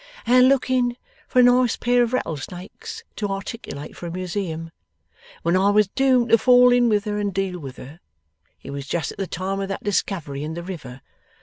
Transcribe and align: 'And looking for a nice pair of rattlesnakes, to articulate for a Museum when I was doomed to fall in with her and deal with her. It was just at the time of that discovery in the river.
'And 0.25 0.49
looking 0.49 0.97
for 1.27 1.37
a 1.37 1.43
nice 1.43 1.77
pair 1.77 2.01
of 2.01 2.11
rattlesnakes, 2.11 3.03
to 3.17 3.27
articulate 3.27 3.95
for 3.95 4.07
a 4.07 4.11
Museum 4.11 4.71
when 5.43 5.55
I 5.55 5.69
was 5.69 5.89
doomed 5.89 6.29
to 6.29 6.39
fall 6.39 6.71
in 6.71 6.89
with 6.89 7.03
her 7.05 7.19
and 7.19 7.31
deal 7.31 7.59
with 7.59 7.77
her. 7.77 7.99
It 8.63 8.71
was 8.71 8.87
just 8.87 9.11
at 9.11 9.19
the 9.19 9.27
time 9.27 9.59
of 9.59 9.67
that 9.67 9.83
discovery 9.83 10.43
in 10.43 10.55
the 10.55 10.63
river. 10.63 11.01